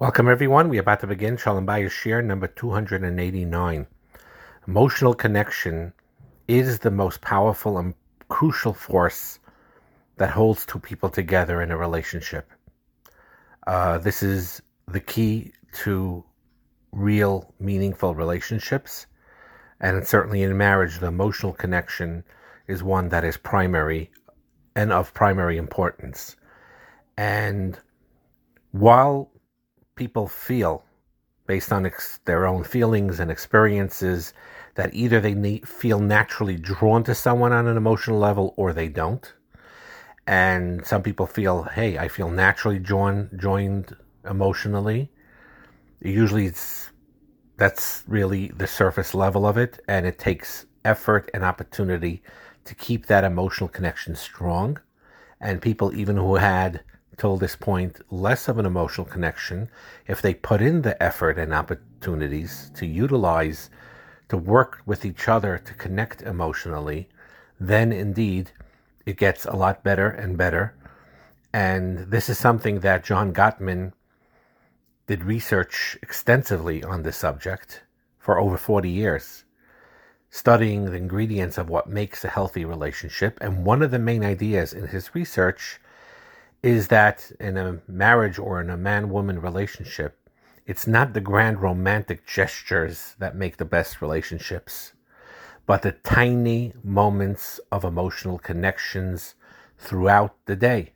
Welcome, 0.00 0.28
everyone. 0.28 0.68
We're 0.68 0.82
about 0.82 1.00
to 1.00 1.08
begin 1.08 1.36
Shalom 1.36 1.66
Bayis 1.66 1.90
Shiur 1.90 2.24
number 2.24 2.46
289. 2.46 3.84
Emotional 4.68 5.12
connection 5.12 5.92
is 6.46 6.78
the 6.78 6.90
most 6.92 7.20
powerful 7.20 7.78
and 7.78 7.94
crucial 8.28 8.72
force 8.72 9.40
that 10.18 10.30
holds 10.30 10.64
two 10.64 10.78
people 10.78 11.08
together 11.10 11.60
in 11.60 11.72
a 11.72 11.76
relationship. 11.76 12.48
Uh, 13.66 13.98
this 13.98 14.22
is 14.22 14.62
the 14.86 15.00
key 15.00 15.50
to 15.82 16.24
real, 16.92 17.52
meaningful 17.58 18.14
relationships. 18.14 19.06
And 19.80 20.06
certainly 20.06 20.44
in 20.44 20.56
marriage, 20.56 21.00
the 21.00 21.08
emotional 21.08 21.54
connection 21.54 22.22
is 22.68 22.84
one 22.84 23.08
that 23.08 23.24
is 23.24 23.36
primary 23.36 24.12
and 24.76 24.92
of 24.92 25.12
primary 25.12 25.56
importance. 25.56 26.36
And 27.16 27.76
while 28.70 29.32
people 29.98 30.28
feel, 30.28 30.84
based 31.46 31.72
on 31.72 31.84
ex- 31.84 32.20
their 32.24 32.46
own 32.46 32.64
feelings 32.64 33.20
and 33.20 33.30
experiences, 33.30 34.32
that 34.76 34.94
either 34.94 35.20
they 35.20 35.58
feel 35.58 35.98
naturally 35.98 36.56
drawn 36.56 37.04
to 37.04 37.14
someone 37.14 37.52
on 37.52 37.66
an 37.66 37.76
emotional 37.76 38.18
level 38.18 38.54
or 38.56 38.72
they 38.72 38.88
don't. 38.88 39.34
And 40.26 40.86
some 40.86 41.02
people 41.02 41.26
feel, 41.26 41.64
hey, 41.64 41.98
I 41.98 42.08
feel 42.08 42.30
naturally 42.30 42.78
joined, 42.78 43.30
joined 43.36 43.96
emotionally. 44.24 45.10
Usually 46.00 46.46
it's 46.46 46.90
that's 47.56 48.04
really 48.06 48.48
the 48.56 48.68
surface 48.68 49.14
level 49.14 49.44
of 49.44 49.58
it, 49.58 49.80
and 49.88 50.06
it 50.06 50.18
takes 50.18 50.64
effort 50.84 51.28
and 51.34 51.44
opportunity 51.44 52.22
to 52.64 52.74
keep 52.74 53.06
that 53.06 53.24
emotional 53.24 53.68
connection 53.68 54.14
strong. 54.14 54.78
And 55.40 55.60
people, 55.60 55.92
even 55.94 56.16
who 56.16 56.36
had 56.36 56.82
till 57.18 57.36
this 57.36 57.56
point 57.56 58.00
less 58.10 58.48
of 58.48 58.58
an 58.58 58.66
emotional 58.66 59.06
connection 59.06 59.68
if 60.06 60.22
they 60.22 60.32
put 60.32 60.62
in 60.62 60.82
the 60.82 61.00
effort 61.02 61.38
and 61.38 61.52
opportunities 61.52 62.70
to 62.74 62.86
utilize 62.86 63.68
to 64.28 64.36
work 64.36 64.80
with 64.86 65.04
each 65.04 65.28
other 65.28 65.58
to 65.58 65.74
connect 65.74 66.22
emotionally 66.22 67.08
then 67.60 67.92
indeed 67.92 68.52
it 69.04 69.16
gets 69.16 69.44
a 69.46 69.56
lot 69.56 69.82
better 69.82 70.08
and 70.08 70.36
better. 70.36 70.74
And 71.52 72.10
this 72.10 72.28
is 72.28 72.38
something 72.38 72.80
that 72.80 73.04
john 73.04 73.32
gottman 73.32 73.92
did 75.06 75.24
research 75.24 75.98
extensively 76.02 76.84
on 76.84 77.02
this 77.02 77.16
subject 77.16 77.82
for 78.18 78.38
over 78.38 78.58
40 78.58 78.90
years 78.90 79.44
studying 80.30 80.84
the 80.84 80.96
ingredients 80.96 81.56
of 81.56 81.70
what 81.70 81.88
makes 81.88 82.22
a 82.22 82.28
healthy 82.28 82.64
relationship. 82.64 83.38
And 83.40 83.64
one 83.64 83.80
of 83.80 83.90
the 83.90 83.98
main 83.98 84.22
ideas 84.22 84.74
in 84.74 84.88
his 84.88 85.14
research 85.14 85.80
is 86.62 86.88
that 86.88 87.30
in 87.38 87.56
a 87.56 87.80
marriage 87.86 88.38
or 88.38 88.60
in 88.60 88.70
a 88.70 88.76
man 88.76 89.10
woman 89.10 89.40
relationship, 89.40 90.18
it's 90.66 90.86
not 90.86 91.12
the 91.12 91.20
grand 91.20 91.62
romantic 91.62 92.26
gestures 92.26 93.14
that 93.18 93.36
make 93.36 93.56
the 93.56 93.64
best 93.64 94.02
relationships, 94.02 94.92
but 95.66 95.82
the 95.82 95.92
tiny 95.92 96.72
moments 96.82 97.60
of 97.70 97.84
emotional 97.84 98.38
connections 98.38 99.34
throughout 99.78 100.34
the 100.46 100.56
day. 100.56 100.92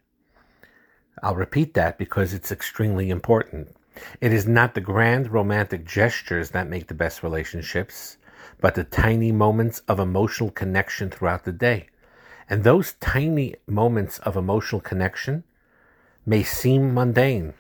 I'll 1.23 1.37
repeat 1.37 1.75
that 1.75 1.97
because 1.97 2.35
it's 2.35 2.51
extremely 2.51 3.09
important. 3.09 3.77
It 4.21 4.33
is 4.33 4.47
not 4.47 4.75
the 4.75 4.81
grand 4.81 5.31
romantic 5.31 5.87
gestures 5.87 6.51
that 6.51 6.69
make 6.69 6.89
the 6.89 6.95
best 6.95 7.23
relationships, 7.23 8.17
but 8.61 8.75
the 8.75 8.85
tiny 8.85 9.31
moments 9.31 9.83
of 9.87 10.01
emotional 10.01 10.51
connection 10.51 11.11
throughout 11.11 11.45
the 11.45 11.53
day. 11.53 11.87
And 12.49 12.65
those 12.65 12.95
tiny 12.95 13.55
moments 13.67 14.19
of 14.21 14.37
emotional 14.37 14.81
connection 14.81 15.45
may 16.27 16.43
seem 16.43 16.95
mundane, 16.95 17.55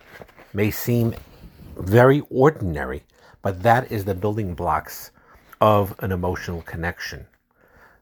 may 0.52 0.70
seem 0.70 1.14
very 1.76 2.22
ordinary, 2.30 3.04
but 3.42 3.62
that 3.62 3.90
is 3.90 4.04
the 4.04 4.14
building 4.14 4.54
blocks 4.54 5.10
of 5.60 5.94
an 6.00 6.12
emotional 6.12 6.62
connection. 6.62 7.26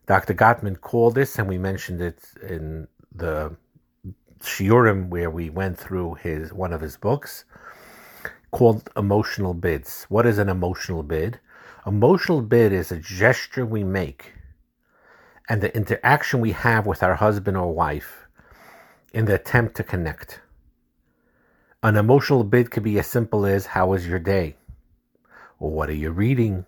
Dr. 0.06 0.34
Gottman 0.34 0.81
called 0.81 1.15
this, 1.15 1.38
and 1.38 1.48
we 1.48 1.59
mentioned 1.59 2.00
it 2.03 2.19
in 2.43 2.88
the 3.15 3.56
shiurim 4.41 5.09
where 5.09 5.31
we 5.31 5.50
went 5.50 5.78
through 5.78 6.15
his 6.15 6.53
one 6.53 6.72
of 6.72 6.81
his 6.81 6.97
books, 6.97 7.44
called 8.50 8.91
emotional 8.97 9.54
bids. 9.54 10.06
What 10.09 10.27
is 10.27 10.38
an 10.38 10.48
emotional 10.48 11.03
bid? 11.03 11.38
Emotional 11.87 12.42
bid 12.42 12.72
is 12.72 12.91
a 12.92 12.98
gesture 12.98 13.65
we 13.65 13.84
make 13.84 14.32
and 15.48 15.60
the 15.60 15.75
interaction 15.77 16.41
we 16.41 16.53
have 16.53 16.87
with 16.87 17.03
our 17.03 17.16
husband 17.16 17.56
or 17.56 17.72
wife 17.72 18.27
in 19.12 19.25
the 19.25 19.34
attempt 19.34 19.77
to 19.77 19.82
connect. 19.82 20.41
An 21.82 21.96
emotional 21.96 22.44
bid 22.44 22.70
could 22.70 22.82
be 22.82 22.98
as 22.98 23.06
simple 23.06 23.46
as 23.46 23.64
How 23.64 23.86
was 23.86 24.06
your 24.06 24.18
day? 24.18 24.56
Or 25.58 25.70
what 25.70 25.88
are 25.88 25.94
you 25.94 26.10
reading? 26.10 26.66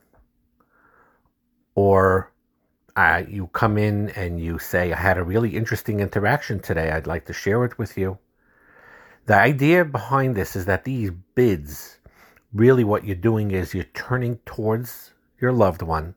Or 1.74 2.32
uh, 2.96 3.22
you 3.28 3.48
come 3.48 3.76
in 3.76 4.08
and 4.10 4.40
you 4.40 4.58
say, 4.58 4.90
I 4.90 4.96
had 4.96 5.18
a 5.18 5.22
really 5.22 5.54
interesting 5.54 6.00
interaction 6.00 6.60
today. 6.60 6.90
I'd 6.90 7.06
like 7.06 7.26
to 7.26 7.34
share 7.34 7.62
it 7.66 7.76
with 7.76 7.98
you. 7.98 8.16
The 9.26 9.36
idea 9.36 9.84
behind 9.84 10.34
this 10.34 10.56
is 10.56 10.64
that 10.64 10.84
these 10.84 11.10
bids, 11.34 11.98
really 12.54 12.82
what 12.82 13.04
you're 13.04 13.14
doing 13.14 13.50
is 13.50 13.74
you're 13.74 13.84
turning 13.92 14.38
towards 14.46 15.12
your 15.38 15.52
loved 15.52 15.82
one 15.82 16.14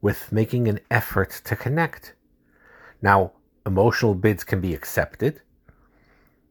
with 0.00 0.30
making 0.30 0.68
an 0.68 0.78
effort 0.92 1.40
to 1.44 1.56
connect. 1.56 2.14
Now, 3.00 3.32
emotional 3.66 4.14
bids 4.14 4.44
can 4.44 4.60
be 4.60 4.74
accepted 4.74 5.42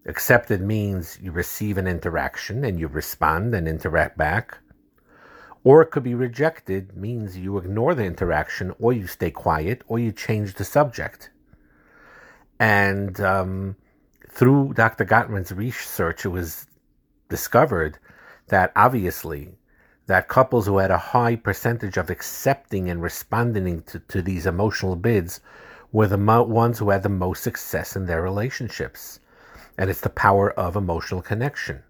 Accepted 0.05 0.61
means 0.61 1.19
you 1.21 1.31
receive 1.31 1.77
an 1.77 1.85
interaction 1.85 2.63
and 2.65 2.79
you 2.79 2.87
respond 2.87 3.53
and 3.53 3.67
interact 3.67 4.17
back. 4.17 4.57
Or 5.63 5.83
it 5.83 5.91
could 5.91 6.01
be 6.01 6.15
rejected, 6.15 6.97
means 6.97 7.37
you 7.37 7.59
ignore 7.59 7.93
the 7.93 8.03
interaction, 8.03 8.73
or 8.79 8.93
you 8.93 9.05
stay 9.05 9.29
quiet, 9.29 9.83
or 9.87 9.99
you 9.99 10.11
change 10.11 10.55
the 10.55 10.65
subject. 10.65 11.29
And 12.59 13.21
um, 13.21 13.75
through 14.27 14.73
Dr. 14.73 15.05
Gottman's 15.05 15.51
research, 15.51 16.25
it 16.25 16.29
was 16.29 16.65
discovered 17.29 17.99
that 18.47 18.71
obviously 18.75 19.53
that 20.07 20.27
couples 20.27 20.65
who 20.65 20.79
had 20.79 20.89
a 20.89 20.97
high 20.97 21.35
percentage 21.35 21.97
of 21.97 22.09
accepting 22.09 22.89
and 22.89 23.03
responding 23.03 23.83
to, 23.83 23.99
to 23.99 24.23
these 24.23 24.47
emotional 24.47 24.95
bids 24.95 25.41
were 25.91 26.07
the 26.07 26.17
mo- 26.17 26.41
ones 26.41 26.79
who 26.79 26.89
had 26.89 27.03
the 27.03 27.09
most 27.09 27.43
success 27.43 27.95
in 27.95 28.07
their 28.07 28.23
relationships 28.23 29.19
and 29.77 29.89
it's 29.89 30.01
the 30.01 30.09
power 30.09 30.51
of 30.51 30.75
emotional 30.75 31.21
connection. 31.21 31.83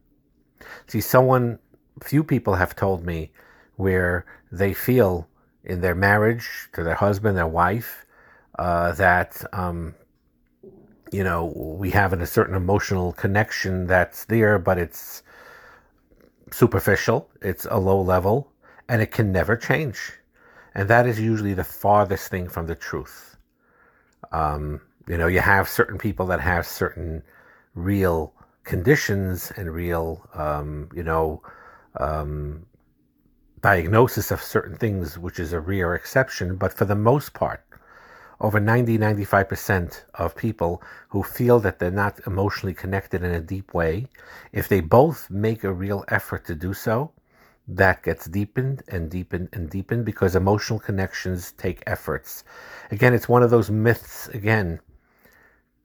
See, 0.87 1.01
someone, 1.01 1.59
few 2.03 2.23
people 2.23 2.55
have 2.55 2.75
told 2.75 3.05
me 3.05 3.31
where 3.75 4.25
they 4.51 4.73
feel 4.73 5.27
in 5.63 5.81
their 5.81 5.95
marriage 5.95 6.69
to 6.73 6.83
their 6.83 6.95
husband, 6.95 7.37
their 7.37 7.47
wife, 7.47 8.05
uh, 8.59 8.91
that, 8.93 9.43
um, 9.53 9.95
you 11.11 11.23
know, 11.23 11.53
we 11.55 11.91
have 11.91 12.13
a 12.13 12.25
certain 12.25 12.55
emotional 12.55 13.13
connection 13.13 13.87
that's 13.87 14.25
there, 14.25 14.57
but 14.59 14.77
it's 14.77 15.23
superficial, 16.51 17.29
it's 17.41 17.65
a 17.69 17.77
low 17.77 18.01
level, 18.01 18.51
and 18.87 19.01
it 19.01 19.11
can 19.11 19.31
never 19.31 19.55
change. 19.55 20.13
And 20.75 20.89
that 20.89 21.05
is 21.05 21.19
usually 21.19 21.53
the 21.53 21.63
farthest 21.63 22.29
thing 22.29 22.47
from 22.47 22.67
the 22.67 22.75
truth. 22.75 23.35
Um, 24.31 24.81
you 25.07 25.17
know, 25.17 25.27
you 25.27 25.39
have 25.39 25.67
certain 25.67 25.97
people 25.97 26.25
that 26.27 26.39
have 26.39 26.65
certain 26.65 27.23
real 27.73 28.33
conditions 28.63 29.51
and 29.57 29.73
real, 29.73 30.27
um, 30.33 30.89
you 30.93 31.03
know, 31.03 31.41
um, 31.99 32.65
diagnosis 33.61 34.31
of 34.31 34.41
certain 34.41 34.75
things, 34.75 35.17
which 35.17 35.39
is 35.39 35.53
a 35.53 35.59
rare 35.59 35.95
exception. 35.95 36.55
But 36.55 36.73
for 36.73 36.85
the 36.85 36.95
most 36.95 37.33
part, 37.33 37.63
over 38.39 38.59
90 38.59 38.97
95% 38.97 40.03
of 40.15 40.35
people 40.35 40.81
who 41.09 41.21
feel 41.21 41.59
that 41.59 41.77
they're 41.79 41.91
not 41.91 42.19
emotionally 42.25 42.73
connected 42.73 43.23
in 43.23 43.31
a 43.31 43.41
deep 43.41 43.73
way, 43.73 44.07
if 44.51 44.67
they 44.67 44.81
both 44.81 45.29
make 45.29 45.63
a 45.63 45.71
real 45.71 46.03
effort 46.07 46.45
to 46.45 46.55
do 46.55 46.73
so, 46.73 47.11
that 47.67 48.03
gets 48.03 48.25
deepened 48.25 48.83
and 48.87 49.09
deepened 49.09 49.47
and 49.53 49.69
deepened 49.69 50.05
because 50.05 50.35
emotional 50.35 50.79
connections 50.79 51.51
take 51.53 51.83
efforts. 51.85 52.43
Again, 52.89 53.13
it's 53.13 53.29
one 53.29 53.43
of 53.43 53.51
those 53.51 53.69
myths, 53.69 54.27
again, 54.29 54.79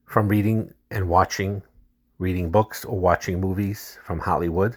from 0.06 0.28
reading 0.28 0.72
and 0.90 1.08
watching 1.08 1.62
reading 2.18 2.50
books 2.50 2.84
or 2.84 2.98
watching 2.98 3.40
movies 3.40 3.98
from 4.04 4.20
Hollywood. 4.20 4.76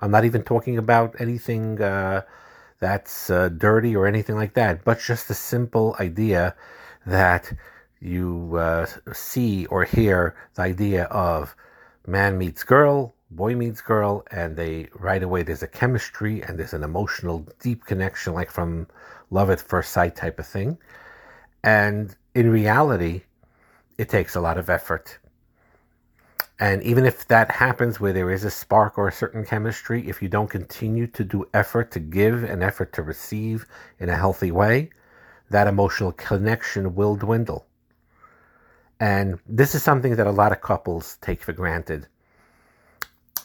I'm 0.00 0.10
not 0.10 0.24
even 0.24 0.42
talking 0.42 0.78
about 0.78 1.20
anything 1.20 1.80
uh, 1.82 2.22
that's 2.78 3.30
uh, 3.30 3.50
dirty 3.50 3.94
or 3.94 4.06
anything 4.06 4.36
like 4.36 4.54
that, 4.54 4.84
but 4.84 4.98
just 5.00 5.28
the 5.28 5.34
simple 5.34 5.96
idea 6.00 6.54
that 7.06 7.52
you 8.00 8.56
uh, 8.56 8.86
see 9.12 9.66
or 9.66 9.84
hear 9.84 10.34
the 10.54 10.62
idea 10.62 11.04
of 11.04 11.54
man 12.06 12.38
meets 12.38 12.64
girl, 12.64 13.14
boy 13.30 13.54
meets 13.54 13.82
girl, 13.82 14.24
and 14.30 14.56
they 14.56 14.88
right 14.94 15.22
away 15.22 15.42
there's 15.42 15.62
a 15.62 15.68
chemistry 15.68 16.42
and 16.42 16.58
there's 16.58 16.72
an 16.72 16.82
emotional 16.82 17.46
deep 17.60 17.84
connection, 17.84 18.32
like 18.32 18.50
from 18.50 18.86
love 19.30 19.50
at 19.50 19.60
first 19.60 19.92
sight 19.92 20.16
type 20.16 20.38
of 20.38 20.46
thing. 20.46 20.78
And 21.62 22.14
in 22.34 22.50
reality, 22.50 23.22
it 23.98 24.08
takes 24.08 24.34
a 24.34 24.40
lot 24.40 24.56
of 24.56 24.70
effort 24.70 25.18
And 26.60 26.82
even 26.82 27.06
if 27.06 27.26
that 27.28 27.50
happens 27.50 28.00
where 28.00 28.12
there 28.12 28.30
is 28.30 28.44
a 28.44 28.50
spark 28.50 28.98
or 28.98 29.08
a 29.08 29.12
certain 29.12 29.46
chemistry, 29.46 30.06
if 30.06 30.20
you 30.20 30.28
don't 30.28 30.50
continue 30.50 31.06
to 31.06 31.24
do 31.24 31.48
effort 31.54 31.90
to 31.92 32.00
give 32.00 32.44
and 32.44 32.62
effort 32.62 32.92
to 32.92 33.02
receive 33.02 33.64
in 33.98 34.10
a 34.10 34.16
healthy 34.16 34.52
way, 34.52 34.90
that 35.48 35.66
emotional 35.66 36.12
connection 36.12 36.94
will 36.94 37.16
dwindle. 37.16 37.66
And 39.00 39.40
this 39.48 39.74
is 39.74 39.82
something 39.82 40.16
that 40.16 40.26
a 40.26 40.30
lot 40.30 40.52
of 40.52 40.60
couples 40.60 41.16
take 41.22 41.42
for 41.42 41.54
granted. 41.54 42.06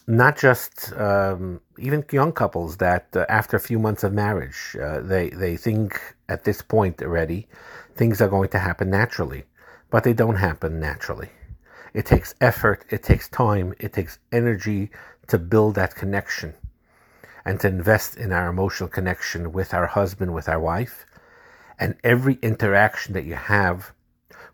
Not 0.07 0.37
just 0.37 0.91
um, 0.97 1.61
even 1.79 2.03
young 2.11 2.33
couples 2.33 2.77
that 2.77 3.07
uh, 3.15 3.25
after 3.29 3.55
a 3.55 3.61
few 3.61 3.79
months 3.79 4.03
of 4.03 4.11
marriage, 4.11 4.75
uh, 4.79 4.99
they, 4.99 5.29
they 5.29 5.55
think 5.55 6.01
at 6.27 6.43
this 6.43 6.61
point 6.61 7.01
already 7.01 7.47
things 7.95 8.19
are 8.19 8.27
going 8.27 8.49
to 8.49 8.59
happen 8.59 8.89
naturally, 8.89 9.45
but 9.89 10.03
they 10.03 10.13
don't 10.13 10.35
happen 10.35 10.81
naturally. 10.81 11.29
It 11.95 12.05
takes 12.05 12.35
effort, 12.41 12.83
it 12.89 13.03
takes 13.03 13.29
time, 13.29 13.73
it 13.79 13.93
takes 13.93 14.19
energy 14.29 14.91
to 15.27 15.37
build 15.37 15.75
that 15.75 15.95
connection 15.95 16.53
and 17.45 17.57
to 17.61 17.69
invest 17.69 18.17
in 18.17 18.33
our 18.33 18.49
emotional 18.49 18.89
connection 18.89 19.53
with 19.53 19.73
our 19.73 19.87
husband, 19.87 20.33
with 20.33 20.49
our 20.49 20.59
wife. 20.59 21.05
And 21.79 21.95
every 22.03 22.37
interaction 22.41 23.13
that 23.13 23.23
you 23.23 23.35
have 23.35 23.93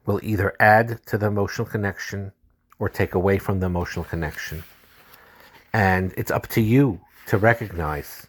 will 0.06 0.20
either 0.22 0.54
add 0.60 1.04
to 1.08 1.18
the 1.18 1.26
emotional 1.26 1.66
connection 1.66 2.32
or 2.78 2.90
take 2.90 3.16
away 3.16 3.40
from 3.40 3.60
the 3.60 3.66
emotional 3.66 4.06
connection. 4.06 4.64
And 5.74 6.14
it's 6.18 6.30
up 6.30 6.46
to 6.50 6.62
you 6.62 7.02
to 7.26 7.40
recognize 7.40 8.28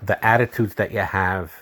the 0.00 0.24
attitudes 0.24 0.76
that 0.76 0.92
you 0.92 1.00
have 1.00 1.52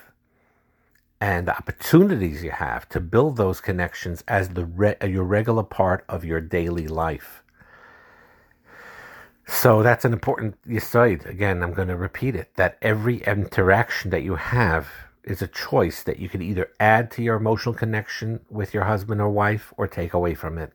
and 1.23 1.47
the 1.47 1.55
opportunities 1.55 2.43
you 2.43 2.51
have 2.51 2.89
to 2.89 2.99
build 2.99 3.37
those 3.37 3.61
connections 3.61 4.25
as 4.27 4.49
the 4.49 4.65
re- 4.65 4.97
your 5.07 5.23
regular 5.23 5.63
part 5.63 6.03
of 6.09 6.25
your 6.25 6.41
daily 6.41 6.85
life. 6.85 7.41
So 9.47 9.81
that's 9.81 10.03
an 10.03 10.11
important 10.11 10.57
aside. 10.69 11.25
Again, 11.25 11.63
I'm 11.63 11.71
going 11.71 11.87
to 11.87 11.95
repeat 11.95 12.35
it 12.35 12.53
that 12.55 12.77
every 12.81 13.23
interaction 13.23 14.11
that 14.11 14.23
you 14.23 14.35
have 14.35 14.89
is 15.23 15.41
a 15.41 15.47
choice 15.47 16.03
that 16.03 16.19
you 16.19 16.27
can 16.27 16.41
either 16.41 16.69
add 16.77 17.09
to 17.11 17.23
your 17.23 17.37
emotional 17.37 17.73
connection 17.73 18.41
with 18.49 18.73
your 18.73 18.83
husband 18.83 19.21
or 19.21 19.29
wife 19.29 19.73
or 19.77 19.87
take 19.87 20.13
away 20.13 20.33
from 20.33 20.57
it. 20.57 20.73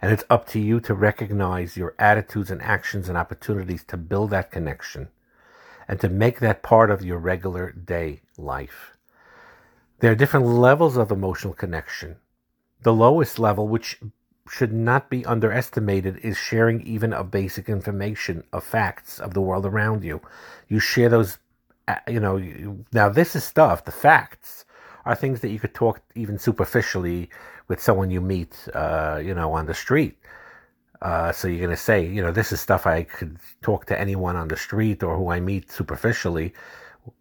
And 0.00 0.10
it's 0.10 0.24
up 0.30 0.48
to 0.48 0.58
you 0.58 0.80
to 0.80 0.94
recognize 0.94 1.76
your 1.76 1.94
attitudes 1.98 2.50
and 2.50 2.62
actions 2.62 3.10
and 3.10 3.18
opportunities 3.18 3.84
to 3.88 3.98
build 3.98 4.30
that 4.30 4.50
connection 4.50 5.08
and 5.86 6.00
to 6.00 6.08
make 6.08 6.40
that 6.40 6.62
part 6.62 6.90
of 6.90 7.04
your 7.04 7.18
regular 7.18 7.72
day 7.72 8.22
life. 8.38 8.91
There 10.02 10.10
are 10.10 10.16
different 10.16 10.46
levels 10.46 10.96
of 10.96 11.12
emotional 11.12 11.54
connection. 11.54 12.16
The 12.82 12.92
lowest 12.92 13.38
level, 13.38 13.68
which 13.68 14.00
should 14.48 14.72
not 14.72 15.08
be 15.08 15.24
underestimated, 15.24 16.16
is 16.24 16.36
sharing 16.36 16.84
even 16.84 17.12
of 17.12 17.30
basic 17.30 17.68
information, 17.68 18.42
of 18.52 18.64
facts 18.64 19.20
of 19.20 19.32
the 19.32 19.40
world 19.40 19.64
around 19.64 20.02
you. 20.02 20.20
You 20.66 20.80
share 20.80 21.08
those, 21.08 21.38
uh, 21.86 21.98
you 22.08 22.18
know, 22.18 22.84
now 22.92 23.10
this 23.10 23.36
is 23.36 23.44
stuff, 23.44 23.84
the 23.84 23.92
facts 23.92 24.64
are 25.04 25.14
things 25.14 25.38
that 25.38 25.50
you 25.50 25.60
could 25.60 25.72
talk 25.72 26.00
even 26.16 26.36
superficially 26.36 27.30
with 27.68 27.80
someone 27.80 28.10
you 28.10 28.20
meet, 28.20 28.66
uh, 28.74 29.22
you 29.24 29.34
know, 29.36 29.52
on 29.52 29.66
the 29.66 29.74
street. 29.74 30.18
Uh, 31.00 31.30
so 31.30 31.46
you're 31.46 31.64
going 31.64 31.70
to 31.70 31.76
say, 31.76 32.04
you 32.04 32.22
know, 32.22 32.32
this 32.32 32.50
is 32.50 32.60
stuff 32.60 32.88
I 32.88 33.04
could 33.04 33.38
talk 33.60 33.86
to 33.86 34.00
anyone 34.00 34.34
on 34.34 34.48
the 34.48 34.56
street 34.56 35.04
or 35.04 35.16
who 35.16 35.30
I 35.30 35.38
meet 35.38 35.70
superficially 35.70 36.54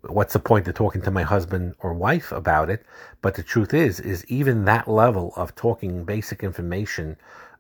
what's 0.02 0.34
the 0.34 0.40
point 0.40 0.68
of 0.68 0.76
talking 0.76 1.02
to 1.02 1.12
my 1.12 1.24
husband 1.24 1.76
or 1.80 1.94
wife 1.94 2.32
about 2.32 2.70
it? 2.70 2.86
But 3.22 3.36
the 3.36 3.44
truth 3.44 3.74
is, 3.74 4.00
is 4.00 4.26
even 4.26 4.66
that 4.66 4.88
level 4.88 5.34
of 5.36 5.56
talking 5.56 6.04
basic 6.04 6.44
information 6.44 7.18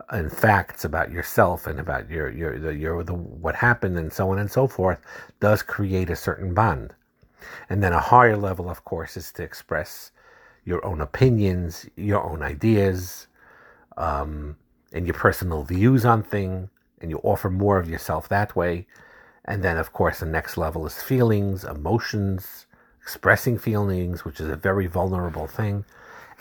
and 0.09 0.31
facts 0.31 0.83
about 0.83 1.12
yourself 1.12 1.68
and 1.68 1.79
about 1.79 2.09
your 2.09 2.29
your 2.29 2.59
the, 2.59 2.75
your 2.75 3.03
the 3.03 3.13
what 3.13 3.56
happened 3.56 3.97
and 3.97 4.12
so 4.12 4.31
on 4.31 4.39
and 4.39 4.51
so 4.51 4.68
forth 4.68 5.00
does 5.39 5.63
create 5.63 6.09
a 6.09 6.15
certain 6.15 6.53
bond. 6.53 6.94
And 7.69 7.81
then 7.81 7.94
a 7.94 8.00
higher 8.00 8.38
level, 8.38 8.69
of 8.69 8.83
course, 8.85 9.17
is 9.17 9.31
to 9.33 9.44
express 9.44 10.12
your 10.63 10.85
own 10.85 11.01
opinions, 11.01 11.88
your 11.95 12.24
own 12.24 12.44
ideas, 12.44 13.27
um, 13.97 14.57
and 14.94 15.07
your 15.07 15.15
personal 15.15 15.63
views 15.63 16.06
on 16.06 16.21
things, 16.21 16.69
and 17.00 17.09
you 17.09 17.19
offer 17.24 17.50
more 17.50 17.79
of 17.79 17.89
yourself 17.89 18.29
that 18.29 18.56
way. 18.56 18.85
And 19.45 19.63
then, 19.63 19.77
of 19.77 19.91
course, 19.91 20.19
the 20.19 20.25
next 20.25 20.57
level 20.57 20.85
is 20.85 21.01
feelings, 21.01 21.63
emotions, 21.63 22.67
expressing 23.01 23.57
feelings, 23.57 24.23
which 24.23 24.39
is 24.39 24.47
a 24.47 24.55
very 24.55 24.88
vulnerable 24.88 25.47
thing. 25.47 25.83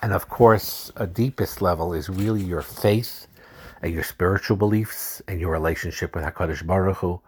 And 0.02 0.12
of 0.12 0.28
course, 0.28 0.92
a 0.96 1.06
deepest 1.06 1.62
level 1.62 1.92
is 1.92 2.08
really 2.08 2.42
your 2.42 2.62
faith 2.62 3.26
and 3.82 3.92
your 3.92 4.02
spiritual 4.02 4.56
beliefs 4.56 5.22
and 5.28 5.40
your 5.40 5.50
relationship 5.50 6.14
with 6.14 6.24
HaKadosh 6.24 6.66
Baruch 6.66 6.98
Hu 6.98 7.20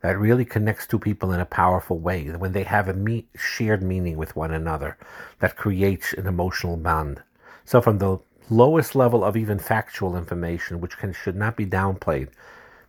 that 0.00 0.18
really 0.18 0.44
connects 0.44 0.86
two 0.86 0.98
people 0.98 1.32
in 1.32 1.40
a 1.40 1.46
powerful 1.46 1.98
way. 1.98 2.28
When 2.28 2.52
they 2.52 2.62
have 2.62 2.88
a 2.88 2.94
me- 2.94 3.26
shared 3.36 3.82
meaning 3.82 4.16
with 4.16 4.36
one 4.36 4.52
another, 4.52 4.96
that 5.40 5.56
creates 5.56 6.12
an 6.12 6.26
emotional 6.26 6.76
bond. 6.76 7.22
So 7.64 7.80
from 7.80 7.98
the 7.98 8.18
lowest 8.48 8.94
level 8.94 9.24
of 9.24 9.36
even 9.36 9.58
factual 9.58 10.16
information, 10.16 10.80
which 10.80 10.96
can, 10.98 11.12
should 11.12 11.34
not 11.36 11.56
be 11.56 11.66
downplayed, 11.66 12.28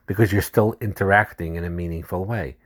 because 0.07 0.31
you're 0.31 0.41
still 0.41 0.75
interacting 0.81 1.55
in 1.55 1.63
a 1.63 1.69
meaningful 1.69 2.25
way 2.25 2.57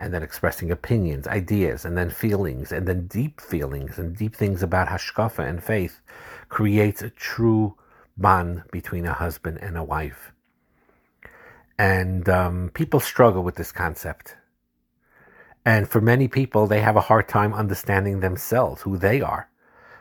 and 0.00 0.12
then 0.14 0.22
expressing 0.22 0.70
opinions, 0.70 1.28
ideas, 1.28 1.84
and 1.84 1.96
then 1.96 2.10
feelings, 2.10 2.72
and 2.72 2.88
then 2.88 3.06
deep 3.06 3.40
feelings 3.40 3.98
and 3.98 4.16
deep 4.16 4.34
things 4.34 4.62
about 4.62 4.88
hashkafa 4.88 5.46
and 5.46 5.62
faith 5.62 6.00
creates 6.48 7.02
a 7.02 7.10
true 7.10 7.76
bond 8.16 8.62
between 8.72 9.06
a 9.06 9.12
husband 9.12 9.58
and 9.60 9.76
a 9.76 9.84
wife. 9.84 10.32
And 11.78 12.28
um, 12.28 12.70
people 12.74 13.00
struggle 13.00 13.42
with 13.42 13.56
this 13.56 13.72
concept. 13.72 14.36
And 15.66 15.88
for 15.88 16.00
many 16.00 16.28
people, 16.28 16.66
they 16.66 16.80
have 16.80 16.96
a 16.96 17.02
hard 17.02 17.28
time 17.28 17.52
understanding 17.52 18.20
themselves, 18.20 18.82
who 18.82 18.96
they 18.96 19.20
are, 19.20 19.50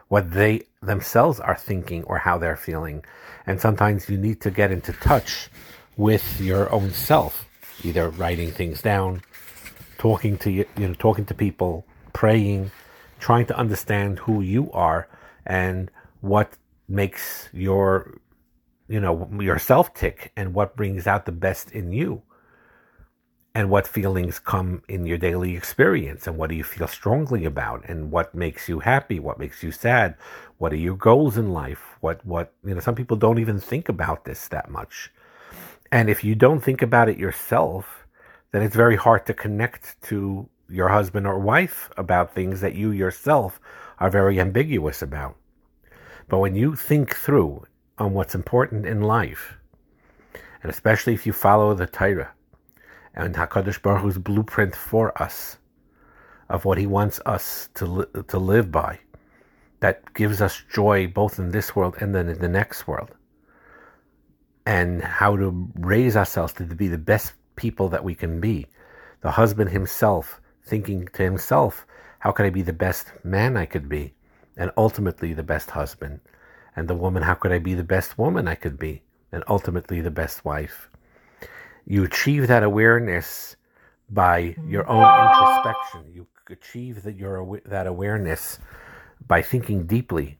what 0.08 0.32
they 0.32 0.64
themselves 0.82 1.42
are 1.42 1.56
thinking 1.58 2.04
or 2.06 2.18
how 2.18 2.38
they're 2.38 2.56
feeling. 2.56 3.04
And 3.46 3.60
sometimes 3.60 4.10
you 4.10 4.18
need 4.18 4.40
to 4.42 4.52
get 4.52 4.72
into 4.72 4.94
touch 4.94 5.50
with 6.00 6.40
your 6.40 6.72
own 6.72 6.90
self, 6.92 7.46
either 7.84 8.10
writing 8.12 8.50
things 8.52 8.82
down, 8.82 9.22
talking 9.98 10.38
to 10.38 10.50
you, 10.50 10.66
you 10.78 10.88
know, 10.88 10.94
talking 10.94 11.26
to 11.26 11.34
people, 11.34 11.86
praying, 12.14 12.72
trying 13.20 13.46
to 13.46 13.58
understand 13.58 14.18
who 14.20 14.40
you 14.40 14.72
are 14.72 15.10
and 15.46 15.92
what 16.22 16.54
makes 16.88 17.50
your 17.52 18.18
you 18.88 19.00
know 19.00 19.30
yourself 19.42 19.94
tick 19.94 20.32
and 20.38 20.54
what 20.54 20.78
brings 20.78 21.06
out 21.06 21.26
the 21.26 21.34
best 21.34 21.70
in 21.74 21.92
you 21.92 22.22
and 23.54 23.70
what 23.70 23.86
feelings 23.86 24.40
come 24.40 24.82
in 24.88 25.06
your 25.06 25.18
daily 25.18 25.56
experience 25.56 26.26
and 26.26 26.38
what 26.38 26.50
do 26.50 26.56
you 26.56 26.64
feel 26.64 26.88
strongly 26.88 27.44
about 27.44 27.84
and 27.88 28.10
what 28.10 28.34
makes 28.34 28.70
you 28.70 28.80
happy 28.80 29.20
what 29.20 29.38
makes 29.38 29.62
you 29.62 29.72
sad 29.72 30.16
what 30.58 30.74
are 30.74 30.78
your 30.88 30.96
goals 30.96 31.38
in 31.38 31.52
life 31.52 31.98
what 32.00 32.26
what 32.26 32.54
you 32.66 32.74
know 32.74 32.80
some 32.80 32.96
people 32.96 33.18
don't 33.18 33.38
even 33.38 33.60
think 33.60 33.90
about 33.90 34.26
this 34.26 34.48
that 34.48 34.72
much 34.72 35.12
and 35.92 36.10
if 36.10 36.24
you 36.24 36.36
don't 36.36 36.62
think 36.62 36.82
about 36.82 37.10
it 37.10 37.18
yourself, 37.18 38.06
then 38.52 38.62
it's 38.62 38.76
very 38.76 38.96
hard 38.96 39.26
to 39.26 39.34
connect 39.34 40.00
to 40.04 40.48
your 40.70 40.90
husband 40.90 41.26
or 41.26 41.40
wife 41.40 41.90
about 41.98 42.34
things 42.34 42.62
that 42.62 42.76
you 42.76 42.92
yourself 42.92 43.60
are 44.00 44.10
very 44.10 44.40
ambiguous 44.40 45.02
about. 45.02 45.36
But 46.28 46.40
when 46.40 46.56
you 46.56 46.76
think 46.76 47.16
through 47.16 47.66
on 47.98 48.14
what's 48.14 48.36
important 48.36 48.86
in 48.86 49.02
life, 49.02 49.56
and 50.62 50.72
especially 50.72 51.14
if 51.14 51.26
you 51.26 51.34
follow 51.34 51.74
the 51.74 51.88
Torah 51.88 52.34
and 53.16 53.36
Hakadosh 53.36 53.82
Baruch 53.82 54.04
Hu's 54.04 54.18
blueprint 54.20 54.76
for 54.76 55.20
us 55.22 55.58
of 56.50 56.66
what 56.66 56.78
He 56.78 56.86
wants 56.86 57.20
us 57.26 57.70
to 57.76 57.86
li- 57.86 58.24
to 58.28 58.38
live 58.38 58.72
by, 58.72 59.00
that 59.80 60.14
gives 60.14 60.42
us 60.42 60.64
joy 60.72 61.08
both 61.08 61.40
in 61.40 61.52
this 61.52 61.76
world 61.76 61.96
and 62.00 62.14
then 62.14 62.30
in 62.30 62.40
the 62.40 62.48
next 62.48 62.88
world 62.88 63.16
and 64.70 65.02
how 65.02 65.36
to 65.36 65.68
raise 65.80 66.16
ourselves 66.16 66.54
to 66.54 66.64
be 66.64 66.88
the 66.88 66.96
best 66.96 67.34
people 67.56 67.90
that 67.90 68.04
we 68.04 68.14
can 68.14 68.40
be. 68.40 68.68
The 69.22 69.32
husband 69.32 69.72
himself 69.72 70.40
thinking 70.64 71.08
to 71.14 71.24
himself, 71.24 71.88
how 72.20 72.32
can 72.32 72.46
I 72.46 72.52
be 72.52 72.62
the 72.62 72.72
best 72.72 73.12
man 73.24 73.58
I 73.58 73.66
could 73.66 73.90
be? 73.90 74.14
And 74.58 74.70
ultimately 74.78 75.34
the 75.34 75.42
best 75.42 75.72
husband. 75.72 76.20
And 76.76 76.88
the 76.88 76.94
woman, 76.94 77.24
how 77.24 77.34
could 77.34 77.52
I 77.52 77.58
be 77.58 77.74
the 77.74 77.84
best 77.84 78.20
woman 78.20 78.48
I 78.48 78.54
could 78.54 78.78
be? 78.78 79.02
And 79.32 79.44
ultimately 79.48 80.02
the 80.02 80.12
best 80.12 80.46
wife. 80.46 80.88
You 81.88 82.04
achieve 82.04 82.46
that 82.46 82.62
awareness 82.62 83.56
by 84.12 84.56
your 84.68 84.88
own 84.88 85.02
introspection. 85.02 86.14
You 86.14 86.28
achieve 86.48 87.02
that, 87.02 87.16
your, 87.16 87.60
that 87.66 87.88
awareness 87.88 88.60
by 89.28 89.42
thinking 89.42 89.88
deeply 89.88 90.38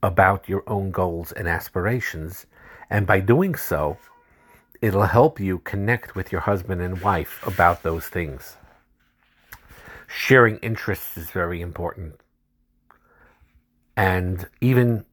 about 0.00 0.48
your 0.48 0.62
own 0.68 0.92
goals 0.92 1.32
and 1.32 1.48
aspirations 1.48 2.46
and 2.94 3.08
by 3.08 3.18
doing 3.18 3.56
so, 3.56 3.98
it'll 4.80 5.06
help 5.06 5.40
you 5.40 5.58
connect 5.58 6.14
with 6.14 6.30
your 6.30 6.42
husband 6.42 6.80
and 6.80 7.00
wife 7.00 7.44
about 7.44 7.82
those 7.82 8.06
things. 8.06 8.56
Sharing 10.06 10.58
interests 10.58 11.16
is 11.16 11.30
very 11.30 11.60
important. 11.60 12.20
And 13.96 14.46
even 14.60 15.06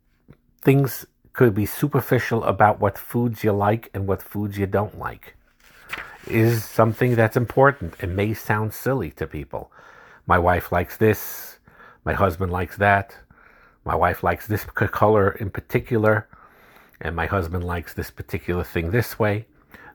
things 0.62 1.08
could 1.34 1.56
be 1.56 1.66
superficial 1.66 2.44
about 2.44 2.80
what 2.80 3.00
foods 3.00 3.44
you 3.44 3.52
like 3.52 3.90
and 3.96 4.06
what 4.06 4.22
foods 4.22 4.60
you 4.60 4.68
don't 4.68 5.00
like 5.00 5.36
is 6.28 6.64
something 6.64 7.16
that's 7.16 7.36
important. 7.36 7.96
It 8.00 8.10
may 8.10 8.36
sound 8.36 8.76
silly 8.76 9.10
to 9.14 9.26
people. 9.26 9.72
My 10.28 10.38
wife 10.38 10.72
likes 10.72 10.98
this, 10.98 11.58
my 12.06 12.14
husband 12.14 12.52
likes 12.52 12.78
that, 12.78 13.18
my 13.84 13.96
wife 13.96 14.22
likes 14.22 14.46
this 14.46 14.66
color 14.66 15.32
in 15.32 15.50
particular, 15.50 16.28
and 17.02 17.16
my 17.16 17.26
husband 17.26 17.64
likes 17.64 17.94
this 17.94 18.12
particular 18.12 18.64
thing 18.64 18.92
this 18.92 19.18
way. 19.20 19.48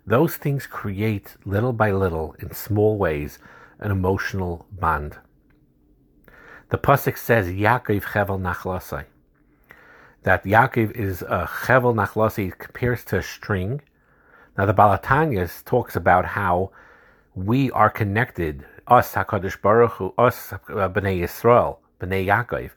Those 0.07 0.37
things 0.37 0.67
create 0.67 1.37
little 1.45 1.73
by 1.73 1.93
little, 1.93 2.35
in 2.39 2.53
small 2.53 2.97
ways, 2.99 3.39
an 3.79 3.91
emotional 3.91 4.67
bond. 4.71 5.19
The 6.69 6.79
pasuk 6.79 7.17
says, 7.17 7.47
"Yaakov 7.49 8.03
chevel 8.13 8.41
nachlasai." 8.41 9.05
That 10.25 10.45
Yaakov 10.45 10.91
is 10.93 11.23
a 11.23 11.49
chevel 11.65 11.95
nachlasai 11.95 12.49
it 12.49 12.59
compares 12.59 13.05
to 13.07 13.19
a 13.19 13.23
string. 13.23 13.83
Now 14.59 14.67
the 14.67 14.73
Baal 14.73 14.99
HaTanya 14.99 15.65
talks 15.65 15.95
about 15.95 16.25
how 16.25 16.73
we 17.35 17.71
are 17.71 17.91
connected, 17.91 18.65
us 18.89 19.15
Hakadosh 19.15 19.61
Baruch 19.61 19.93
Hu, 19.93 20.15
us 20.19 20.53
uh, 20.53 20.59
Bnei 20.89 21.21
Yisrael, 21.21 21.79
Bnei 22.01 22.27
Yaakov. 22.27 22.71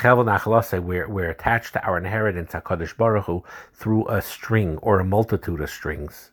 We're, 0.00 1.08
we're 1.08 1.30
attached 1.30 1.74
to 1.74 1.84
our 1.84 1.98
inheritance 1.98 2.52
Hakadosh 2.52 2.96
Baruch 2.96 3.26
Hu 3.26 3.44
through 3.72 4.08
a 4.08 4.22
string 4.22 4.78
or 4.78 5.00
a 5.00 5.04
multitude 5.04 5.60
of 5.60 5.70
strings. 5.70 6.30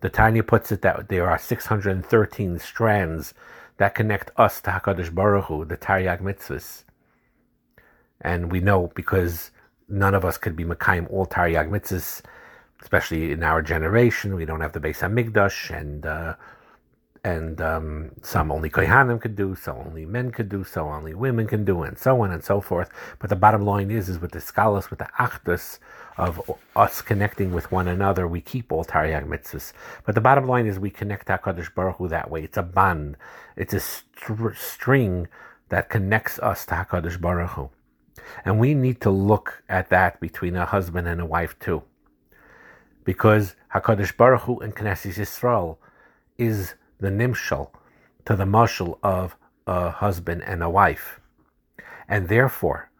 The 0.00 0.08
Tanya 0.10 0.42
puts 0.42 0.70
it 0.70 0.82
that 0.82 1.08
there 1.08 1.28
are 1.28 1.38
613 1.38 2.58
strands 2.58 3.34
that 3.78 3.94
connect 3.94 4.30
us 4.36 4.60
to 4.62 4.70
Hakadosh 4.70 5.14
Baruch 5.14 5.46
Hu, 5.46 5.64
the 5.64 5.76
Taryag 5.76 6.20
mitzvahs. 6.20 6.84
And 8.20 8.52
we 8.52 8.60
know 8.60 8.92
because 8.94 9.50
none 9.88 10.14
of 10.14 10.24
us 10.24 10.38
could 10.38 10.56
be 10.56 10.64
Mekayim 10.64 11.10
all 11.10 11.26
Taryag 11.26 11.68
mitzvahs, 11.68 12.22
especially 12.80 13.32
in 13.32 13.42
our 13.42 13.62
generation. 13.62 14.34
We 14.34 14.44
don't 14.44 14.60
have 14.60 14.72
the 14.72 14.80
Beis 14.80 15.00
Hamikdash, 15.00 15.76
and 15.76 16.06
uh, 16.06 16.34
and 17.24 17.58
um, 17.62 18.10
some 18.22 18.52
only 18.52 18.68
Kohanim 18.68 19.18
could 19.18 19.34
do, 19.34 19.56
so 19.56 19.82
only 19.86 20.04
men 20.04 20.30
could 20.30 20.50
do, 20.50 20.62
so 20.62 20.88
only 20.90 21.14
women 21.14 21.46
can 21.46 21.64
do, 21.64 21.82
and 21.82 21.98
so 21.98 22.20
on 22.20 22.30
and 22.30 22.44
so 22.44 22.60
forth. 22.60 22.90
But 23.18 23.30
the 23.30 23.36
bottom 23.36 23.64
line 23.64 23.90
is, 23.90 24.10
is 24.10 24.18
with 24.18 24.32
the 24.32 24.40
skalas, 24.40 24.90
with 24.90 24.98
the 24.98 25.08
achdus 25.18 25.78
of 26.18 26.38
us 26.76 27.00
connecting 27.00 27.52
with 27.52 27.72
one 27.72 27.88
another, 27.88 28.28
we 28.28 28.42
keep 28.42 28.70
all 28.70 28.84
Taryag 28.84 29.26
mitzvahs. 29.26 29.72
But 30.04 30.14
the 30.14 30.20
bottom 30.20 30.46
line 30.46 30.66
is, 30.66 30.78
we 30.78 30.90
connect 30.90 31.28
Hakadosh 31.28 31.74
Baruch 31.74 31.96
Hu 31.96 32.08
that 32.08 32.30
way. 32.30 32.44
It's 32.44 32.58
a 32.58 32.62
band. 32.62 33.16
It's 33.56 33.72
a 33.72 33.80
str- 33.80 34.52
string 34.54 35.26
that 35.70 35.88
connects 35.88 36.38
us 36.40 36.66
to 36.66 36.74
Hakadosh 36.74 37.18
Baruch 37.18 37.52
Hu, 37.52 37.70
and 38.44 38.58
we 38.58 38.74
need 38.74 39.00
to 39.00 39.10
look 39.10 39.62
at 39.70 39.88
that 39.88 40.20
between 40.20 40.56
a 40.56 40.66
husband 40.66 41.08
and 41.08 41.22
a 41.22 41.26
wife 41.26 41.58
too, 41.58 41.84
because 43.02 43.56
Hakadosh 43.74 44.14
Baruch 44.14 44.42
Hu 44.42 44.60
and 44.60 44.76
Knesset 44.76 45.14
Yisrael 45.14 45.78
is 46.36 46.74
the 46.98 47.10
nimshal 47.10 47.70
to 48.24 48.36
the 48.36 48.44
mushal 48.44 48.98
of 49.02 49.36
a 49.66 49.90
husband 49.90 50.42
and 50.44 50.62
a 50.62 50.70
wife. 50.70 51.20
And 52.08 52.28
therefore, 52.28 52.90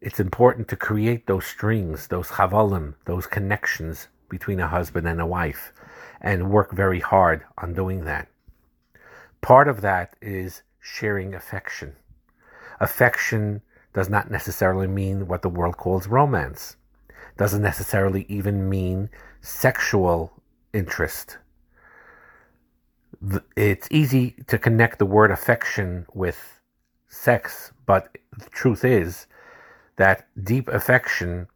it's 0.00 0.20
important 0.20 0.68
to 0.68 0.76
create 0.76 1.26
those 1.26 1.46
strings, 1.46 2.08
those 2.08 2.28
chavalim, 2.28 2.94
those 3.06 3.26
connections 3.26 4.08
between 4.28 4.60
a 4.60 4.68
husband 4.68 5.06
and 5.06 5.20
a 5.20 5.26
wife, 5.26 5.72
and 6.20 6.50
work 6.50 6.72
very 6.72 7.00
hard 7.00 7.44
on 7.58 7.74
doing 7.74 8.04
that. 8.04 8.28
Part 9.40 9.68
of 9.68 9.80
that 9.80 10.14
is 10.20 10.62
sharing 10.80 11.34
affection. 11.34 11.96
Affection 12.80 13.62
does 13.94 14.10
not 14.10 14.30
necessarily 14.30 14.86
mean 14.86 15.26
what 15.26 15.42
the 15.42 15.48
world 15.48 15.76
calls 15.76 16.06
romance. 16.06 16.76
Doesn't 17.36 17.62
necessarily 17.62 18.26
even 18.28 18.68
mean 18.68 19.10
sexual 19.40 20.32
interest 20.72 21.38
it's 23.56 23.88
easy 23.90 24.36
to 24.46 24.58
connect 24.58 24.98
the 24.98 25.06
word 25.06 25.30
affection 25.30 26.06
with 26.14 26.60
sex, 27.08 27.72
but 27.86 28.16
the 28.36 28.50
truth 28.50 28.84
is 28.84 29.26
that 29.96 30.28
deep 30.42 30.68
affection 30.68 31.48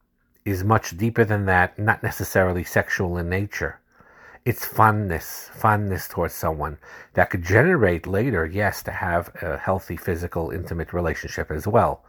is 0.44 0.64
much 0.64 0.96
deeper 0.96 1.24
than 1.24 1.46
that, 1.46 1.78
not 1.78 2.02
necessarily 2.02 2.64
sexual 2.64 3.18
in 3.18 3.28
nature. 3.28 3.80
It's 4.44 4.64
fondness, 4.64 5.50
fondness 5.52 6.08
towards 6.08 6.34
someone 6.34 6.78
that 7.12 7.28
could 7.28 7.44
generate 7.44 8.06
later, 8.06 8.46
yes, 8.46 8.82
to 8.84 8.90
have 8.90 9.30
a 9.42 9.58
healthy 9.58 9.96
physical, 9.96 10.50
intimate 10.50 10.94
relationship 10.94 11.50
as 11.50 11.66
well. 11.66 12.04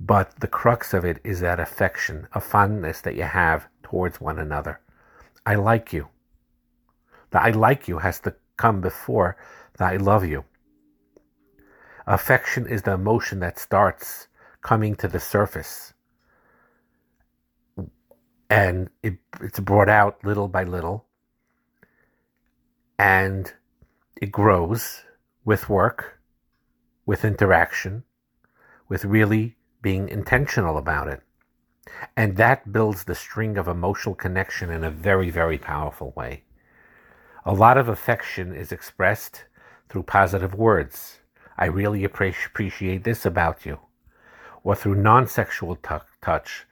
But 0.00 0.40
the 0.40 0.46
crux 0.46 0.94
of 0.94 1.04
it 1.04 1.20
is 1.24 1.40
that 1.40 1.60
affection, 1.60 2.26
a 2.32 2.40
fondness 2.40 3.02
that 3.02 3.16
you 3.16 3.24
have 3.24 3.68
towards 3.82 4.20
one 4.20 4.38
another. 4.38 4.80
I 5.44 5.56
like 5.56 5.92
you. 5.92 6.08
The 7.30 7.42
I 7.42 7.50
like 7.50 7.86
you 7.86 7.98
has 7.98 8.20
to 8.20 8.34
come 8.58 8.82
before 8.82 9.38
the 9.78 9.84
I 9.84 9.96
love 9.96 10.26
you. 10.26 10.44
Affection 12.06 12.66
is 12.66 12.82
the 12.82 12.92
emotion 12.92 13.40
that 13.40 13.58
starts 13.58 14.28
coming 14.60 14.94
to 14.96 15.08
the 15.08 15.20
surface. 15.20 15.94
And 18.50 18.90
it, 19.02 19.18
it's 19.40 19.60
brought 19.60 19.88
out 19.88 20.24
little 20.24 20.48
by 20.48 20.64
little. 20.64 21.06
And 22.98 23.52
it 24.20 24.32
grows 24.32 25.02
with 25.44 25.68
work, 25.68 26.18
with 27.06 27.24
interaction, 27.24 28.04
with 28.88 29.04
really 29.04 29.56
being 29.80 30.08
intentional 30.08 30.76
about 30.76 31.08
it. 31.08 31.22
And 32.16 32.36
that 32.36 32.72
builds 32.72 33.04
the 33.04 33.14
string 33.14 33.56
of 33.56 33.68
emotional 33.68 34.14
connection 34.14 34.70
in 34.70 34.82
a 34.82 34.90
very, 34.90 35.30
very 35.30 35.58
powerful 35.58 36.12
way. 36.16 36.44
A 37.48 37.54
lot 37.54 37.78
of 37.78 37.88
affection 37.88 38.54
is 38.54 38.72
expressed 38.72 39.44
through 39.88 40.02
positive 40.02 40.54
words. 40.54 41.20
I 41.56 41.64
really 41.64 42.04
appreciate 42.04 43.04
this 43.04 43.24
about 43.24 43.64
you. 43.64 43.78
Or 44.64 44.74
through 44.74 44.96
non 44.96 45.26
sexual 45.26 45.76
t- 45.76 45.94
touch, 46.20 46.66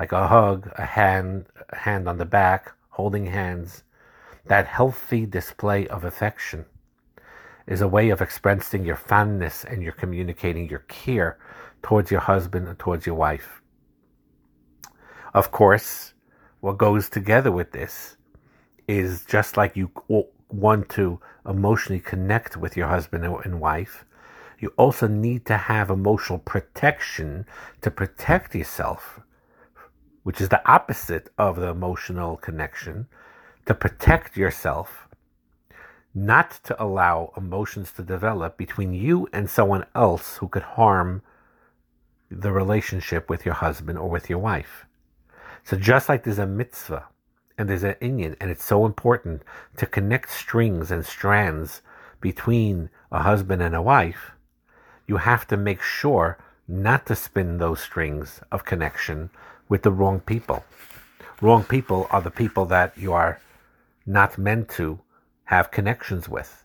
like 0.00 0.10
a 0.10 0.28
hug, 0.28 0.72
a 0.76 0.86
hand, 0.86 1.48
a 1.68 1.76
hand 1.76 2.08
on 2.08 2.16
the 2.16 2.24
back, 2.24 2.72
holding 2.88 3.26
hands. 3.26 3.84
That 4.46 4.66
healthy 4.66 5.26
display 5.26 5.86
of 5.88 6.02
affection 6.02 6.64
is 7.66 7.82
a 7.82 7.88
way 7.88 8.08
of 8.08 8.22
expressing 8.22 8.86
your 8.86 8.96
fondness 8.96 9.64
and 9.64 9.82
you're 9.82 9.92
communicating 9.92 10.66
your 10.66 10.86
care 10.88 11.38
towards 11.82 12.10
your 12.10 12.20
husband 12.20 12.68
and 12.68 12.78
towards 12.78 13.04
your 13.04 13.16
wife. 13.16 13.60
Of 15.34 15.50
course, 15.50 16.14
what 16.60 16.78
goes 16.78 17.10
together 17.10 17.52
with 17.52 17.72
this 17.72 18.16
is 18.88 19.24
just 19.24 19.56
like 19.56 19.76
you 19.76 19.90
want 20.48 20.88
to 20.90 21.20
emotionally 21.48 22.00
connect 22.00 22.56
with 22.56 22.76
your 22.76 22.88
husband 22.88 23.24
and 23.24 23.60
wife, 23.60 24.04
you 24.58 24.72
also 24.76 25.08
need 25.08 25.44
to 25.46 25.56
have 25.56 25.90
emotional 25.90 26.38
protection 26.38 27.44
to 27.80 27.90
protect 27.90 28.54
yourself, 28.54 29.20
which 30.22 30.40
is 30.40 30.50
the 30.50 30.70
opposite 30.70 31.30
of 31.36 31.56
the 31.56 31.68
emotional 31.68 32.36
connection, 32.36 33.08
to 33.66 33.74
protect 33.74 34.36
yourself, 34.36 35.08
not 36.14 36.60
to 36.64 36.80
allow 36.82 37.32
emotions 37.36 37.90
to 37.92 38.02
develop 38.02 38.56
between 38.56 38.92
you 38.92 39.28
and 39.32 39.50
someone 39.50 39.84
else 39.94 40.36
who 40.36 40.48
could 40.48 40.62
harm 40.62 41.22
the 42.30 42.52
relationship 42.52 43.28
with 43.28 43.44
your 43.44 43.54
husband 43.54 43.98
or 43.98 44.08
with 44.08 44.30
your 44.30 44.38
wife. 44.38 44.86
So 45.64 45.76
just 45.76 46.08
like 46.08 46.24
there's 46.24 46.38
a 46.38 46.46
mitzvah 46.46 47.06
and 47.58 47.68
there's 47.68 47.84
an 47.84 47.94
inyan, 48.00 48.36
and 48.40 48.50
it's 48.50 48.64
so 48.64 48.86
important 48.86 49.42
to 49.76 49.86
connect 49.86 50.30
strings 50.30 50.90
and 50.90 51.04
strands 51.04 51.82
between 52.20 52.90
a 53.10 53.22
husband 53.22 53.62
and 53.62 53.74
a 53.74 53.82
wife. 53.82 54.32
You 55.06 55.18
have 55.18 55.46
to 55.48 55.56
make 55.56 55.82
sure 55.82 56.38
not 56.66 57.06
to 57.06 57.16
spin 57.16 57.58
those 57.58 57.80
strings 57.80 58.40
of 58.50 58.64
connection 58.64 59.30
with 59.68 59.82
the 59.82 59.92
wrong 59.92 60.20
people. 60.20 60.64
Wrong 61.40 61.64
people 61.64 62.06
are 62.10 62.22
the 62.22 62.30
people 62.30 62.64
that 62.66 62.96
you 62.96 63.12
are 63.12 63.40
not 64.06 64.38
meant 64.38 64.68
to 64.70 65.00
have 65.44 65.70
connections 65.70 66.28
with. 66.28 66.64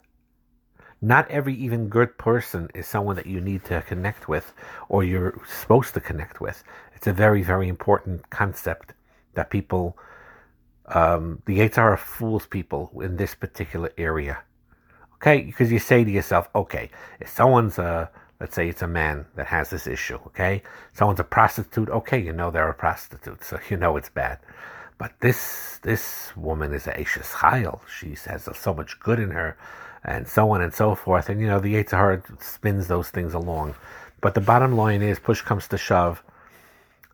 Not 1.01 1.29
every 1.29 1.53
even 1.53 1.89
good 1.89 2.17
person 2.17 2.70
is 2.74 2.88
someone 2.88 3.15
that 3.17 3.27
you 3.27 3.39
need 3.39 3.65
to 3.65 3.84
connect 3.84 4.27
with 4.27 4.53
or 4.89 5.03
you're 5.03 5.39
supposed 5.48 5.94
to 5.94 6.00
connect 6.00 6.41
with. 6.41 6.63
It's 6.96 7.08
a 7.08 7.13
very, 7.13 7.44
very 7.44 7.67
important 7.67 8.29
concept 8.29 8.94
that 9.36 9.51
people 9.51 9.98
um, 10.88 11.41
the 11.46 11.60
Yetzer 11.60 11.75
Hara 11.75 11.98
fools 11.98 12.46
people 12.46 12.91
in 13.01 13.17
this 13.17 13.36
particular 13.36 13.91
area. 13.98 14.39
Okay, 15.15 15.41
because 15.41 15.72
you 15.72 15.79
say 15.79 16.03
to 16.03 16.12
yourself, 16.12 16.48
okay, 16.53 16.89
if 17.20 17.29
someone's 17.29 17.79
a, 17.79 18.10
let's 18.39 18.56
say 18.56 18.70
it's 18.70 18.84
a 18.84 18.88
man 18.88 19.25
that 19.36 19.48
has 19.48 19.70
this 19.72 19.88
issue, 19.88 20.20
okay, 20.27 20.62
someone's 20.94 21.20
a 21.20 21.24
prostitute, 21.24 21.89
okay, 21.89 22.20
you 22.20 22.32
know 22.32 22.51
they're 22.51 22.70
a 22.70 22.74
prostitute, 22.74 23.44
so 23.44 23.60
you 23.70 23.77
know 23.77 23.98
it's 23.98 24.10
bad. 24.10 24.39
But 24.98 25.13
this 25.20 25.79
this 25.84 26.36
woman 26.36 26.74
is 26.74 26.88
a 26.88 27.00
Ashes 27.00 27.27
Chayil. 27.27 27.79
She 27.88 28.15
has 28.29 28.50
so 28.58 28.74
much 28.74 29.00
good 29.00 29.20
in 29.20 29.32
her, 29.32 29.58
and 30.03 30.27
so 30.27 30.50
on 30.51 30.62
and 30.62 30.74
so 30.74 30.96
forth. 30.96 31.29
And 31.29 31.39
you 31.39 31.48
know 31.48 31.60
the 31.60 31.75
Yetzer 31.75 31.91
Hara 31.91 32.24
spins 32.39 32.88
those 32.88 33.10
things 33.10 33.34
along. 33.34 33.75
But 34.22 34.34
the 34.34 34.41
bottom 34.41 34.75
line 34.75 35.03
is, 35.03 35.20
push 35.20 35.41
comes 35.41 35.67
to 35.67 35.77
shove, 35.77 36.24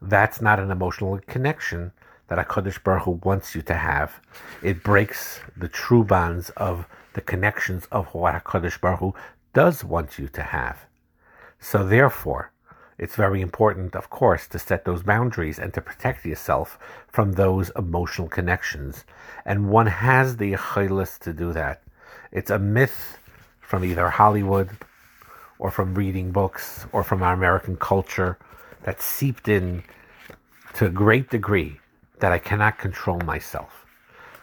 that's 0.01 0.42
not 0.42 0.60
an 0.60 0.72
emotional 0.72 1.20
connection 1.27 1.92
that 2.34 2.48
HaKadosh 2.48 2.84
Baruch 2.84 3.04
Hu 3.04 3.12
wants 3.24 3.54
you 3.54 3.62
to 3.62 3.75
have. 3.75 4.20
It 4.63 4.84
breaks 4.84 5.40
the 5.56 5.68
true 5.68 6.04
bonds 6.04 6.50
of 6.58 6.88
the 7.13 7.22
connections 7.22 7.86
of 7.92 8.08
what 8.16 8.34
HaKadosh 8.44 8.82
Baruch 8.82 9.00
Hu 9.00 9.13
does 9.54 9.84
want 9.84 10.18
you 10.18 10.28
to 10.30 10.42
have. 10.42 10.86
So 11.60 11.86
therefore, 11.86 12.52
it's 12.98 13.16
very 13.16 13.40
important, 13.40 13.96
of 13.96 14.10
course, 14.10 14.48
to 14.48 14.58
set 14.58 14.84
those 14.84 15.04
boundaries 15.04 15.60
and 15.60 15.75
to 15.75 15.82
protect 15.82 16.25
yourself 16.25 16.80
from 17.08 17.34
those 17.34 17.72
emotional 17.75 18.30
connections. 18.30 19.06
And 19.46 19.70
one 19.70 19.88
has 19.88 20.38
the 20.38 20.54
yecholes 20.54 21.20
to 21.20 21.34
do 21.34 21.54
that. 21.54 21.84
It's 22.32 22.50
a 22.50 22.58
myth 22.58 23.20
from 23.62 23.86
either 23.86 24.10
Hollywood 24.10 24.72
or 25.60 25.70
from 25.70 25.94
reading 25.94 26.32
books 26.32 26.88
or 26.92 27.04
from 27.04 27.22
our 27.22 27.34
American 27.34 27.78
culture 27.78 28.40
that 28.86 29.04
seeped 29.04 29.48
in 29.48 29.84
to 30.74 30.88
a 30.88 30.90
great 30.90 31.30
degree 31.30 31.80
that 32.24 32.32
I 32.32 32.39
cannot 32.39 32.77
control 32.77 33.20
myself, 33.25 33.86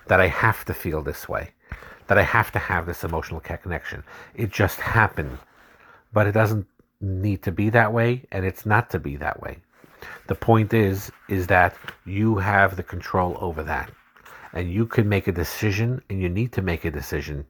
that 0.06 0.20
I 0.20 0.26
have 0.26 0.66
to 0.66 0.75
feel 0.75 1.00
this 1.00 1.26
way, 1.26 1.49
that 2.08 2.18
I 2.18 2.22
have 2.22 2.52
to 2.52 2.58
have 2.58 2.84
this 2.84 3.04
emotional 3.04 3.40
connection. 3.40 4.04
It 4.34 4.50
just 4.50 4.78
happened, 4.80 5.38
but 6.12 6.26
it 6.26 6.32
doesn't 6.32 6.66
need 7.00 7.42
to 7.44 7.50
be 7.50 7.70
that 7.70 7.90
way, 7.90 8.26
and 8.32 8.44
it's 8.44 8.66
not 8.66 8.90
to 8.90 8.99
be 8.99 9.16
that 9.16 9.40
way. 9.40 9.60
The 10.26 10.34
point 10.34 10.75
is, 10.75 11.10
is 11.30 11.46
that 11.46 11.75
you 12.04 12.37
have 12.37 12.76
the 12.76 12.82
control 12.82 13.38
over 13.40 13.62
that, 13.62 13.90
and 14.52 14.70
you 14.70 14.84
can 14.84 15.08
make 15.08 15.26
a 15.26 15.32
decision, 15.32 16.02
and 16.10 16.20
you 16.20 16.28
need 16.28 16.52
to 16.52 16.60
make 16.60 16.84
a 16.84 16.90
decision 16.90 17.46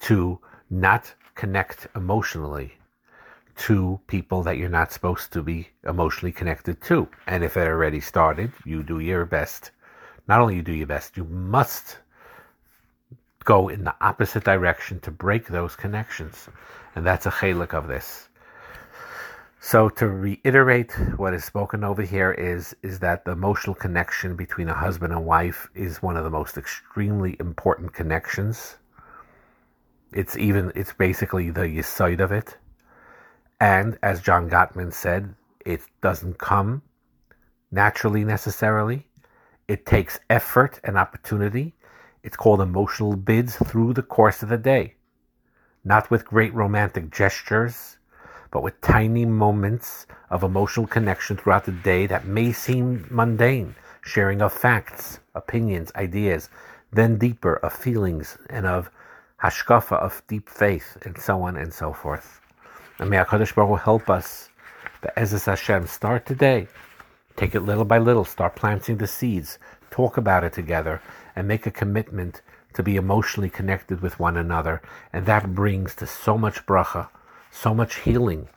to 0.00 0.38
not 0.68 1.14
connect 1.36 1.86
emotionally 1.96 2.74
to 3.60 4.00
people 4.06 4.42
that 4.42 4.56
you're 4.56 4.70
not 4.70 4.90
supposed 4.90 5.32
to 5.32 5.42
be 5.42 5.68
emotionally 5.84 6.32
connected 6.32 6.80
to. 6.80 7.06
And 7.26 7.44
if 7.44 7.58
it 7.58 7.68
already 7.68 8.00
started, 8.00 8.52
you 8.64 8.82
do 8.82 9.00
your 9.00 9.26
best. 9.26 9.70
Not 10.26 10.40
only 10.40 10.56
you 10.56 10.62
do 10.62 10.72
your 10.72 10.86
best, 10.86 11.16
you 11.16 11.24
must 11.24 11.98
go 13.44 13.68
in 13.68 13.84
the 13.84 13.94
opposite 14.00 14.44
direction 14.44 14.98
to 15.00 15.10
break 15.10 15.48
those 15.48 15.76
connections. 15.76 16.48
And 16.94 17.04
that's 17.04 17.26
a 17.26 17.30
chalik 17.30 17.74
of 17.74 17.86
this. 17.86 18.28
So 19.60 19.90
to 19.90 20.08
reiterate 20.08 20.92
what 21.18 21.34
is 21.34 21.44
spoken 21.44 21.84
over 21.84 22.00
here 22.00 22.32
is 22.32 22.74
is 22.82 22.98
that 23.00 23.26
the 23.26 23.32
emotional 23.32 23.74
connection 23.74 24.34
between 24.34 24.70
a 24.70 24.74
husband 24.74 25.12
and 25.12 25.26
wife 25.26 25.68
is 25.74 26.02
one 26.02 26.16
of 26.16 26.24
the 26.24 26.30
most 26.30 26.56
extremely 26.56 27.36
important 27.38 27.92
connections. 27.92 28.78
It's 30.14 30.34
even 30.38 30.72
it's 30.74 30.94
basically 30.94 31.50
the 31.50 31.82
side 31.82 32.20
of 32.20 32.32
it. 32.32 32.56
And 33.60 33.98
as 34.02 34.22
John 34.22 34.48
Gottman 34.48 34.92
said, 34.92 35.34
it 35.66 35.82
doesn't 36.00 36.38
come 36.38 36.82
naturally 37.70 38.24
necessarily. 38.24 39.06
It 39.68 39.86
takes 39.86 40.18
effort 40.30 40.80
and 40.82 40.96
opportunity. 40.96 41.74
It's 42.22 42.36
called 42.36 42.60
emotional 42.60 43.16
bids 43.16 43.56
through 43.56 43.92
the 43.92 44.02
course 44.02 44.42
of 44.42 44.48
the 44.48 44.58
day. 44.58 44.94
Not 45.84 46.10
with 46.10 46.24
great 46.24 46.54
romantic 46.54 47.10
gestures, 47.10 47.98
but 48.50 48.62
with 48.62 48.80
tiny 48.80 49.24
moments 49.24 50.06
of 50.30 50.42
emotional 50.42 50.86
connection 50.86 51.36
throughout 51.36 51.64
the 51.64 51.72
day 51.72 52.06
that 52.06 52.26
may 52.26 52.52
seem 52.52 53.06
mundane, 53.10 53.74
sharing 54.02 54.42
of 54.42 54.52
facts, 54.52 55.20
opinions, 55.34 55.92
ideas, 55.94 56.48
then 56.92 57.18
deeper 57.18 57.56
of 57.56 57.72
feelings 57.72 58.36
and 58.48 58.66
of 58.66 58.90
hashkafa, 59.42 59.92
of 59.92 60.22
deep 60.26 60.48
faith, 60.48 60.98
and 61.02 61.16
so 61.16 61.42
on 61.42 61.56
and 61.56 61.72
so 61.72 61.92
forth. 61.92 62.39
And 63.00 63.08
may 63.08 63.16
HaKadosh 63.16 63.54
Baruch 63.54 63.70
Hu 63.70 63.76
help 63.76 64.10
us, 64.10 64.50
the 65.00 65.10
Ezes 65.16 65.46
Hashem, 65.46 65.86
start 65.86 66.26
today. 66.26 66.68
Take 67.34 67.54
it 67.54 67.62
little 67.62 67.86
by 67.86 67.96
little, 67.96 68.26
start 68.26 68.56
planting 68.56 68.98
the 68.98 69.06
seeds, 69.06 69.58
talk 69.90 70.18
about 70.18 70.44
it 70.44 70.52
together, 70.52 71.00
and 71.34 71.48
make 71.48 71.64
a 71.64 71.70
commitment 71.70 72.42
to 72.74 72.82
be 72.82 72.96
emotionally 72.96 73.48
connected 73.48 74.02
with 74.02 74.20
one 74.20 74.36
another. 74.36 74.82
And 75.14 75.24
that 75.24 75.54
brings 75.54 75.94
to 75.94 76.06
so 76.06 76.36
much 76.36 76.66
bracha, 76.66 77.08
so 77.50 77.72
much 77.72 78.00
healing, 78.00 78.50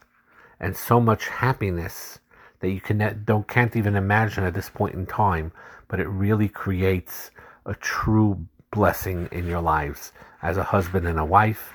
and 0.60 0.76
so 0.76 1.00
much 1.00 1.30
happiness 1.30 2.20
that 2.60 2.70
you 2.70 2.82
can 2.82 3.24
don't 3.24 3.48
can't 3.48 3.78
even 3.78 3.96
imagine 3.96 4.44
at 4.44 4.54
this 4.54 4.70
point 4.70 4.94
in 4.94 5.06
time. 5.06 5.54
But 5.88 6.02
it 6.02 6.10
really 6.10 6.50
creates 6.50 7.32
a 7.66 7.76
true 7.76 8.46
blessing 8.72 9.30
in 9.32 9.48
your 9.48 9.62
lives 9.62 10.12
as 10.42 10.58
a 10.58 10.64
husband 10.64 11.08
and 11.08 11.18
a 11.18 11.24
wife 11.24 11.72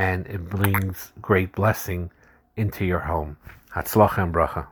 and 0.00 0.26
it 0.28 0.48
brings 0.48 1.12
great 1.20 1.54
blessing 1.54 2.10
into 2.56 2.86
your 2.86 3.00
home. 3.00 3.36
Hatzlacha 3.74 4.22
and 4.22 4.32
bracha. 4.34 4.66